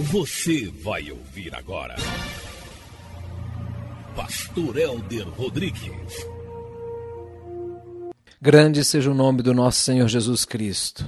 Você 0.00 0.68
vai 0.68 1.10
ouvir 1.10 1.52
agora. 1.56 1.96
Pastor 4.14 4.78
Helder 4.78 5.28
Rodrigues. 5.28 6.14
Grande 8.40 8.84
seja 8.84 9.10
o 9.10 9.14
nome 9.14 9.42
do 9.42 9.52
nosso 9.52 9.80
Senhor 9.80 10.06
Jesus 10.06 10.44
Cristo. 10.44 11.04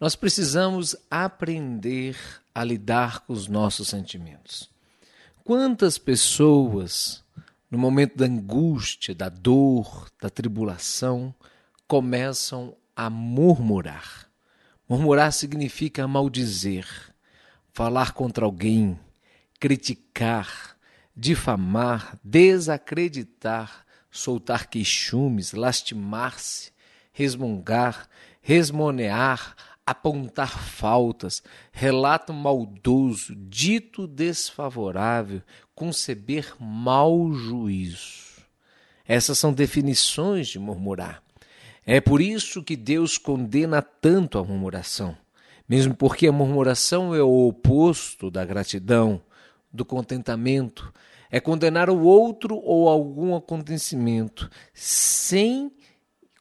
Nós 0.00 0.16
precisamos 0.16 0.96
aprender 1.08 2.16
a 2.52 2.64
lidar 2.64 3.20
com 3.20 3.32
os 3.32 3.46
nossos 3.46 3.86
sentimentos. 3.86 4.68
Quantas 5.44 5.96
pessoas, 5.96 7.22
no 7.70 7.78
momento 7.78 8.16
da 8.16 8.26
angústia, 8.26 9.14
da 9.14 9.28
dor, 9.28 10.10
da 10.20 10.28
tribulação, 10.28 11.32
começam 11.86 12.76
a 12.96 13.08
murmurar? 13.08 14.28
Murmurar 14.88 15.32
significa 15.32 16.08
maldizer, 16.08 17.14
falar 17.76 18.12
contra 18.14 18.46
alguém, 18.46 18.98
criticar, 19.60 20.78
difamar, 21.14 22.18
desacreditar, 22.24 23.84
soltar 24.10 24.66
queixumes, 24.70 25.52
lastimar-se, 25.52 26.72
resmungar, 27.12 28.08
resmonear, 28.40 29.54
apontar 29.84 30.58
faltas, 30.58 31.42
relato 31.70 32.32
maldoso, 32.32 33.36
dito 33.36 34.06
desfavorável, 34.06 35.42
conceber 35.74 36.54
mau 36.58 37.30
juízo. 37.34 38.42
Essas 39.06 39.36
são 39.36 39.52
definições 39.52 40.48
de 40.48 40.58
murmurar. 40.58 41.22
É 41.84 42.00
por 42.00 42.22
isso 42.22 42.62
que 42.62 42.74
Deus 42.74 43.18
condena 43.18 43.82
tanto 43.82 44.38
a 44.38 44.42
murmuração, 44.42 45.14
mesmo 45.68 45.94
porque 45.94 46.26
a 46.26 46.32
murmuração 46.32 47.14
é 47.14 47.22
o 47.22 47.48
oposto 47.48 48.30
da 48.30 48.44
gratidão, 48.44 49.20
do 49.72 49.84
contentamento, 49.84 50.92
é 51.30 51.40
condenar 51.40 51.90
o 51.90 52.02
outro 52.02 52.56
ou 52.56 52.88
algum 52.88 53.34
acontecimento 53.34 54.48
sem 54.72 55.72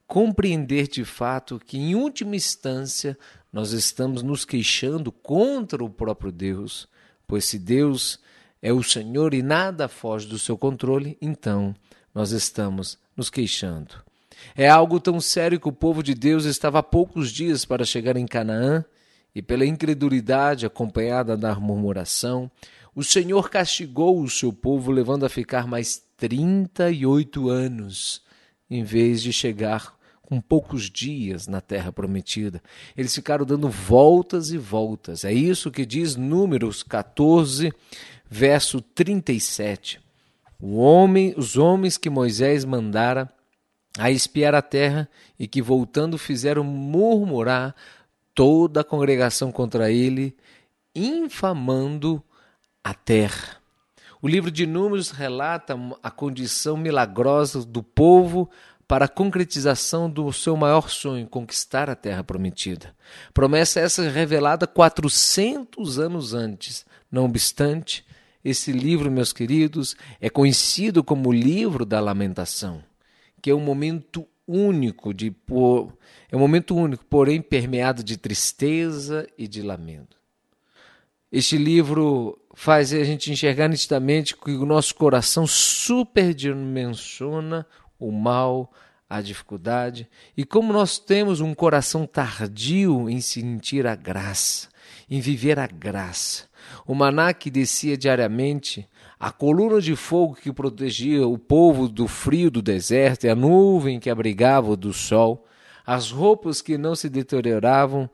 compreender 0.08 0.88
de 0.88 1.03
fato 1.03 1.59
que, 1.59 1.77
em 1.77 1.95
última 1.95 2.35
instância, 2.35 3.17
nós 3.52 3.72
estamos 3.72 4.22
nos 4.22 4.45
queixando 4.45 5.11
contra 5.11 5.83
o 5.83 5.89
próprio 5.89 6.31
Deus, 6.31 6.88
pois 7.28 7.45
se 7.45 7.57
Deus 7.57 8.19
é 8.61 8.72
o 8.72 8.83
Senhor 8.83 9.33
e 9.33 9.41
nada 9.41 9.88
foge 9.88 10.28
do 10.28 10.38
seu 10.38 10.57
controle, 10.57 11.17
então 11.22 11.75
nós 12.13 12.31
estamos 12.31 12.97
nos 13.17 13.30
queixando. 13.30 13.95
É 14.55 14.69
algo 14.69 15.00
tão 15.00 15.19
sério 15.19 15.59
que 15.59 15.67
o 15.67 15.73
povo 15.73 16.03
de 16.03 16.13
Deus 16.13 16.45
estava 16.45 16.80
a 16.80 16.83
poucos 16.83 17.31
dias 17.31 17.66
para 17.66 17.85
chegar 17.85 18.16
em 18.17 18.25
Canaã 18.25 18.85
e, 19.36 19.41
pela 19.41 19.66
incredulidade 19.66 20.66
acompanhada 20.66 21.36
da 21.36 21.53
murmuração, 21.55 22.50
o 22.95 23.03
Senhor 23.03 23.50
castigou 23.50 24.22
o 24.22 24.30
seu 24.30 24.53
povo, 24.53 24.89
levando 24.89 25.25
a 25.25 25.30
ficar 25.30 25.67
mais 25.67 26.02
38 26.16 27.50
anos, 27.50 28.22
em 28.69 28.83
vez 28.83 29.22
de 29.22 29.33
chegar 29.33 29.94
com 30.22 30.39
poucos 30.39 30.89
dias 30.89 31.47
na 31.47 31.59
terra 31.59 31.91
prometida. 31.91 32.63
Eles 32.95 33.13
ficaram 33.13 33.45
dando 33.45 33.69
voltas 33.69 34.52
e 34.52 34.58
voltas. 34.58 35.25
É 35.25 35.33
isso 35.33 35.69
que 35.69 35.86
diz 35.86 36.16
Números 36.16 36.81
14, 36.81 37.73
verso 38.28 38.81
37. 38.81 40.00
O 40.59 40.78
homem, 40.78 41.33
os 41.36 41.58
homens 41.58 41.97
que 41.97 42.09
Moisés 42.09 42.63
mandara 42.63 43.30
a 43.97 44.09
espiar 44.09 44.56
a 44.56 44.61
terra 44.61 45.08
e 45.38 45.47
que, 45.47 45.61
voltando, 45.61 46.17
fizeram 46.17 46.63
murmurar 46.63 47.75
toda 48.36 48.81
a 48.81 48.83
congregação 48.83 49.52
contra 49.52 49.89
ele, 49.89 50.36
infamando 50.94 52.22
a 52.83 52.94
terra. 52.94 53.58
O 54.22 54.28
livro 54.28 54.52
de 54.52 54.67
Números 54.67 55.09
relata 55.09 55.75
a 56.03 56.11
condição 56.11 56.75
milagrosa 56.78 57.66
do 57.66 57.81
povo 57.81 58.50
para 58.88 59.06
a 59.06 59.09
concretização 59.09 60.09
do 60.09 60.31
seu 60.31 60.56
maior 60.56 60.90
sonho, 60.90 61.28
conquistar 61.28 61.90
a 61.90 61.96
terra 61.96 62.23
prometida. 62.23 62.96
Promessa 63.34 63.79
essa 63.79 64.07
revelada 64.09 64.67
400 64.67 65.97
anos 65.97 66.34
antes. 66.34 66.85
Não 67.12 67.25
obstante, 67.25 68.06
esse 68.44 68.72
livro, 68.72 69.09
meus 69.09 69.34
queridos, 69.34 69.96
é 70.22 70.29
conhecido 70.29 71.03
como 71.03 71.29
o 71.29 71.34
livro 71.34 71.85
da 71.85 72.00
lamentação 72.00 72.84
que 73.46 73.52
é 73.52 73.53
um 73.53 73.59
momento 73.59 74.28
único 74.47 75.13
de 75.13 75.35
é 76.31 76.35
um 76.35 76.39
momento 76.39 76.75
único, 76.75 77.06
porém 77.06 77.39
permeado 77.41 78.03
de 78.03 78.17
tristeza 78.17 79.28
e 79.38 79.47
de 79.47 79.61
lamento. 79.61 80.17
Este 81.31 81.57
livro 81.57 82.38
faz 82.53 82.94
a 82.94 83.03
gente 83.03 83.31
enxergar 83.31 83.67
nitidamente 83.67 84.38
que 84.38 84.51
o 84.51 84.66
nosso 84.66 84.95
coração 84.95 85.45
superdimensiona 85.45 87.67
o 88.00 88.11
mal, 88.11 88.72
a 89.09 89.22
dificuldade 89.22 90.07
e 90.35 90.44
como 90.45 90.73
nós 90.73 90.97
temos 90.97 91.41
um 91.41 91.53
coração 91.53 92.07
tardio 92.07 93.07
em 93.09 93.22
sentir 93.22 93.85
a 93.85 93.95
graça, 93.95 94.69
em 95.09 95.19
viver 95.19 95.59
a 95.59 95.67
graça. 95.67 96.45
O 96.86 96.94
maná 96.94 97.34
que 97.34 97.50
descia 97.50 97.98
diariamente 97.98 98.88
a 99.20 99.31
coluna 99.31 99.81
de 99.81 99.96
fogo 99.96 100.36
que 100.36 100.52
protegia 100.52 101.28
o 101.28 101.38
povo 101.38 101.88
do 101.88 102.08
frio 102.08 102.52
do 102.52 102.62
deserto 102.62 103.26
e 103.26 103.30
a 103.30 103.36
nuvem 103.36 104.00
que 104.00 104.09
abrigava 104.09 104.76
do 104.76 104.94
sol, 104.94 105.46
as 105.86 106.12
roupas 106.12 106.62
que 106.62 106.78
não 106.78 106.96
se 106.96 107.09
deterioravam. 107.09 108.09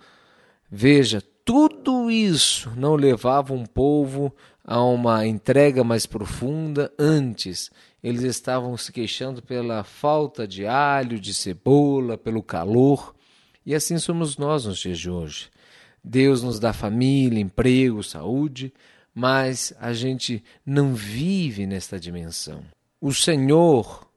Veja, 0.70 1.22
tudo 1.44 2.12
isso 2.12 2.72
não 2.76 2.96
levava 2.96 3.54
um 3.54 3.66
povo 3.66 4.34
a 4.64 4.82
uma 4.84 5.26
entrega 5.26 5.84
mais 5.84 6.06
profunda. 6.06 6.92
Antes, 6.98 7.72
eles 8.04 8.24
estavam 8.24 8.78
se 8.78 8.92
queixando 8.92 9.42
pela 9.42 9.84
falta 9.84 10.48
de 10.48 10.66
alho, 10.66 11.20
de 11.20 11.34
cebola, 11.34 12.18
pelo 12.18 12.44
calor. 12.44 13.16
E 13.66 13.76
assim 13.76 13.98
somos 13.98 14.38
nós 14.38 14.66
nos 14.66 14.80
dias 14.80 15.00
de 15.00 15.10
hoje. 15.10 15.50
Deus 16.04 16.42
nos 16.42 16.60
dá 16.60 16.74
família, 16.74 17.40
emprego, 17.40 18.04
saúde, 18.04 18.74
mas 19.14 19.74
a 19.80 19.94
gente 19.94 20.44
não 20.66 20.94
vive 20.94 21.68
nesta 21.68 21.98
dimensão. 22.00 22.64
O 23.00 23.14
Senhor 23.14 24.10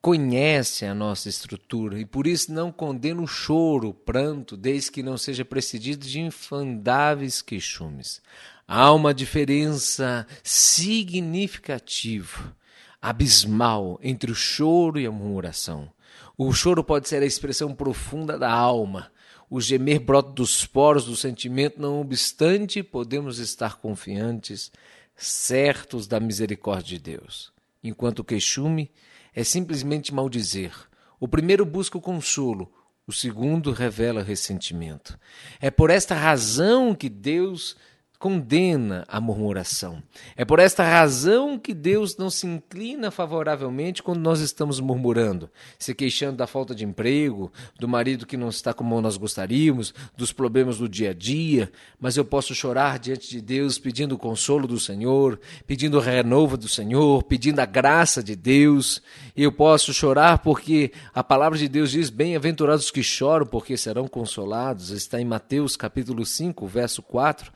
conhece 0.00 0.84
a 0.84 0.94
nossa 0.94 1.28
estrutura 1.28 1.98
e 1.98 2.06
por 2.06 2.28
isso 2.28 2.52
não 2.52 2.70
condena 2.70 3.20
o 3.20 3.26
choro, 3.26 3.88
o 3.88 3.94
pranto, 3.94 4.56
desde 4.56 4.92
que 4.92 5.02
não 5.02 5.18
seja 5.18 5.44
precedido 5.44 6.06
de 6.06 6.20
infandáveis 6.20 7.42
queixumes. 7.42 8.22
Há 8.68 8.92
uma 8.92 9.12
diferença 9.12 10.24
significativa, 10.42 12.56
abismal, 13.02 13.98
entre 14.02 14.30
o 14.30 14.34
choro 14.34 15.00
e 15.00 15.06
a 15.06 15.10
murmuração. 15.10 15.90
O 16.38 16.52
choro 16.52 16.84
pode 16.84 17.08
ser 17.08 17.22
a 17.22 17.26
expressão 17.26 17.74
profunda 17.74 18.38
da 18.38 18.52
alma, 18.52 19.10
o 19.48 19.60
gemer 19.60 20.00
brota 20.00 20.32
dos 20.32 20.66
poros 20.66 21.04
do 21.04 21.16
sentimento, 21.16 21.80
não 21.80 22.00
obstante, 22.00 22.82
podemos 22.82 23.38
estar 23.38 23.76
confiantes, 23.76 24.72
certos 25.16 26.06
da 26.06 26.20
misericórdia 26.20 26.98
de 26.98 26.98
Deus. 26.98 27.52
Enquanto 27.82 28.20
o 28.20 28.24
queixume 28.24 28.90
é 29.34 29.44
simplesmente 29.44 30.12
maldizer. 30.12 30.72
O 31.20 31.28
primeiro 31.28 31.64
busca 31.64 31.96
o 31.96 32.00
consolo, 32.00 32.72
o 33.06 33.12
segundo 33.12 33.70
revela 33.70 34.22
ressentimento. 34.22 35.18
É 35.60 35.70
por 35.70 35.90
esta 35.90 36.14
razão 36.14 36.94
que 36.94 37.08
Deus 37.08 37.76
condena 38.18 39.04
a 39.08 39.20
murmuração. 39.20 40.02
É 40.36 40.44
por 40.44 40.58
esta 40.58 40.82
razão 40.82 41.58
que 41.58 41.74
Deus 41.74 42.16
não 42.16 42.30
se 42.30 42.46
inclina 42.46 43.10
favoravelmente 43.10 44.02
quando 44.02 44.20
nós 44.20 44.40
estamos 44.40 44.80
murmurando, 44.80 45.50
se 45.78 45.94
queixando 45.94 46.38
da 46.38 46.46
falta 46.46 46.74
de 46.74 46.84
emprego, 46.84 47.52
do 47.78 47.86
marido 47.86 48.26
que 48.26 48.36
não 48.36 48.48
está 48.48 48.72
como 48.72 49.00
nós 49.00 49.16
gostaríamos, 49.16 49.94
dos 50.16 50.32
problemas 50.32 50.78
do 50.78 50.88
dia 50.88 51.10
a 51.10 51.14
dia, 51.14 51.70
mas 52.00 52.16
eu 52.16 52.24
posso 52.24 52.54
chorar 52.54 52.98
diante 52.98 53.28
de 53.28 53.40
Deus 53.40 53.78
pedindo 53.78 54.14
o 54.14 54.18
consolo 54.18 54.66
do 54.66 54.80
Senhor, 54.80 55.38
pedindo 55.66 55.98
o 55.98 56.00
renovo 56.00 56.56
do 56.56 56.68
Senhor, 56.68 57.22
pedindo 57.24 57.60
a 57.60 57.66
graça 57.66 58.22
de 58.22 58.34
Deus. 58.34 59.02
E 59.36 59.42
eu 59.42 59.52
posso 59.52 59.92
chorar 59.92 60.38
porque 60.38 60.92
a 61.14 61.22
palavra 61.22 61.58
de 61.58 61.68
Deus 61.68 61.90
diz: 61.90 62.10
"Bem-aventurados 62.10 62.90
que 62.90 63.02
choram, 63.02 63.46
porque 63.46 63.76
serão 63.76 64.08
consolados". 64.08 64.90
Está 64.90 65.20
em 65.20 65.24
Mateus 65.24 65.76
capítulo 65.76 66.24
5, 66.24 66.66
verso 66.66 67.02
4. 67.02 67.52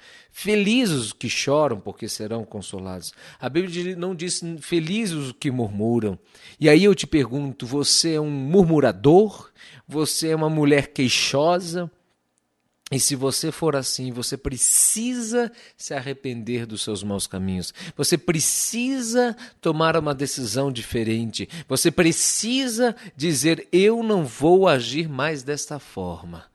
Felizes 0.51 0.97
os 0.97 1.13
que 1.13 1.29
choram, 1.29 1.79
porque 1.79 2.09
serão 2.09 2.45
consolados. 2.45 3.13
A 3.39 3.49
Bíblia 3.49 3.95
não 3.95 4.17
diz 4.17 4.41
felizes 4.61 5.15
os 5.15 5.33
que 5.33 5.49
murmuram. 5.49 6.19
E 6.59 6.69
aí 6.69 6.83
eu 6.83 6.93
te 6.93 7.07
pergunto: 7.07 7.65
você 7.65 8.15
é 8.15 8.21
um 8.21 8.29
murmurador? 8.29 9.53
Você 9.87 10.31
é 10.31 10.35
uma 10.35 10.51
mulher 10.51 10.89
queixosa? 10.89 11.89
E 12.91 12.99
se 12.99 13.15
você 13.15 13.53
for 13.53 13.77
assim, 13.77 14.11
você 14.11 14.37
precisa 14.37 15.53
se 15.77 15.95
arrepender 15.95 16.67
dos 16.67 16.83
seus 16.83 17.05
maus 17.05 17.29
caminhos. 17.29 17.73
Você 17.97 18.19
precisa 18.19 19.37
tomar 19.61 19.97
uma 19.97 20.13
decisão 20.13 20.73
diferente. 20.73 21.49
Você 21.69 21.93
precisa 21.93 22.97
dizer: 23.17 23.69
eu 23.71 24.03
não 24.03 24.25
vou 24.25 24.67
agir 24.67 25.09
mais 25.09 25.45
desta 25.45 25.79
forma. 25.79 26.51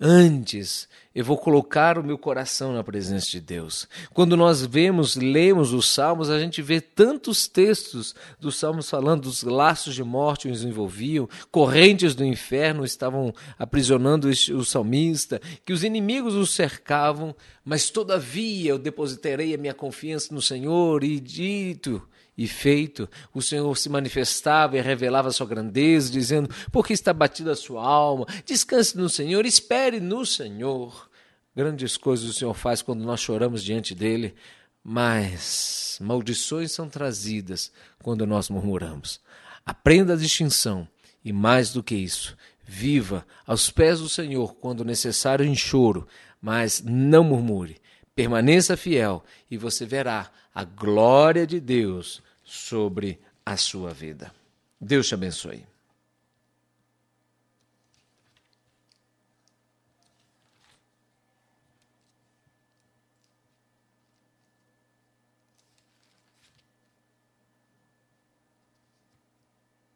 Antes, 0.00 0.88
eu 1.12 1.24
vou 1.24 1.36
colocar 1.36 1.98
o 1.98 2.04
meu 2.04 2.16
coração 2.16 2.72
na 2.72 2.84
presença 2.84 3.28
de 3.28 3.40
Deus. 3.40 3.88
Quando 4.14 4.36
nós 4.36 4.64
vemos, 4.64 5.16
lemos 5.16 5.72
os 5.72 5.88
Salmos, 5.92 6.30
a 6.30 6.38
gente 6.38 6.62
vê 6.62 6.80
tantos 6.80 7.48
textos 7.48 8.14
dos 8.38 8.56
Salmos 8.56 8.88
falando 8.88 9.22
dos 9.22 9.42
laços 9.42 9.96
de 9.96 10.04
morte 10.04 10.46
que 10.46 10.54
os 10.54 10.62
envolviam, 10.62 11.28
correntes 11.50 12.14
do 12.14 12.24
inferno 12.24 12.84
estavam 12.84 13.34
aprisionando 13.58 14.28
o 14.28 14.64
salmista, 14.64 15.40
que 15.64 15.72
os 15.72 15.82
inimigos 15.82 16.34
o 16.34 16.46
cercavam, 16.46 17.34
mas 17.64 17.90
todavia 17.90 18.70
eu 18.70 18.78
depositarei 18.78 19.52
a 19.52 19.58
minha 19.58 19.74
confiança 19.74 20.32
no 20.32 20.40
Senhor 20.40 21.02
e 21.02 21.18
dito 21.18 22.00
e 22.38 22.46
feito, 22.46 23.08
o 23.34 23.42
Senhor 23.42 23.76
se 23.76 23.88
manifestava 23.88 24.78
e 24.78 24.80
revelava 24.80 25.26
a 25.26 25.32
sua 25.32 25.44
grandeza, 25.44 26.08
dizendo: 26.08 26.48
Porque 26.70 26.92
está 26.92 27.12
batida 27.12 27.50
a 27.50 27.56
sua 27.56 27.84
alma, 27.84 28.24
descanse 28.46 28.96
no 28.96 29.08
Senhor, 29.08 29.44
espere 29.44 29.98
no 29.98 30.24
Senhor. 30.24 31.10
Grandes 31.56 31.96
coisas 31.96 32.30
o 32.30 32.32
Senhor 32.32 32.54
faz 32.54 32.80
quando 32.80 33.02
nós 33.02 33.18
choramos 33.18 33.64
diante 33.64 33.92
dele, 33.92 34.36
mas 34.84 35.98
maldições 36.00 36.70
são 36.70 36.88
trazidas 36.88 37.72
quando 38.00 38.24
nós 38.24 38.48
murmuramos. 38.48 39.20
Aprenda 39.66 40.12
a 40.12 40.16
distinção 40.16 40.86
e, 41.24 41.32
mais 41.32 41.72
do 41.72 41.82
que 41.82 41.96
isso, 41.96 42.36
viva 42.62 43.26
aos 43.44 43.68
pés 43.68 43.98
do 43.98 44.08
Senhor 44.08 44.54
quando 44.54 44.84
necessário 44.84 45.44
em 45.44 45.56
choro, 45.56 46.06
mas 46.40 46.80
não 46.86 47.24
murmure. 47.24 47.80
Permaneça 48.18 48.76
fiel 48.76 49.22
e 49.48 49.56
você 49.56 49.86
verá 49.86 50.28
a 50.52 50.64
glória 50.64 51.46
de 51.46 51.60
Deus 51.60 52.20
sobre 52.42 53.20
a 53.46 53.56
sua 53.56 53.94
vida. 53.94 54.34
Deus 54.80 55.06
te 55.06 55.14
abençoe. 55.14 55.64